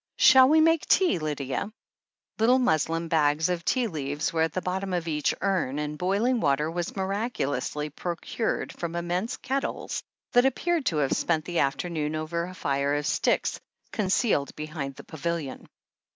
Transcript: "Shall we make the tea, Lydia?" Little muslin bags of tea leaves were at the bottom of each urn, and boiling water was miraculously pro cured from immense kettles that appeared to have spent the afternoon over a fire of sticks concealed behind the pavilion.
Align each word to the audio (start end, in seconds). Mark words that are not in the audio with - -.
"Shall 0.17 0.49
we 0.49 0.61
make 0.61 0.81
the 0.81 0.87
tea, 0.95 1.19
Lydia?" 1.19 1.71
Little 2.39 2.57
muslin 2.57 3.07
bags 3.07 3.49
of 3.49 3.63
tea 3.63 3.85
leaves 3.85 4.33
were 4.33 4.41
at 4.41 4.51
the 4.53 4.59
bottom 4.63 4.93
of 4.93 5.07
each 5.07 5.31
urn, 5.41 5.77
and 5.77 5.95
boiling 5.95 6.39
water 6.39 6.71
was 6.71 6.95
miraculously 6.95 7.91
pro 7.91 8.15
cured 8.15 8.73
from 8.73 8.95
immense 8.95 9.37
kettles 9.37 10.01
that 10.31 10.47
appeared 10.47 10.87
to 10.87 10.97
have 10.97 11.11
spent 11.13 11.45
the 11.45 11.59
afternoon 11.59 12.15
over 12.15 12.45
a 12.45 12.55
fire 12.55 12.95
of 12.95 13.05
sticks 13.05 13.59
concealed 13.91 14.55
behind 14.55 14.95
the 14.95 15.03
pavilion. 15.03 15.67